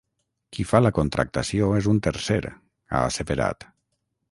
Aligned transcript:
Qui 0.55 0.63
fa 0.69 0.79
la 0.83 0.91
contractació 0.99 1.69
és 1.81 1.91
un 1.93 2.01
tercer, 2.09 2.41
ha 2.51 3.05
asseverat. 3.13 3.71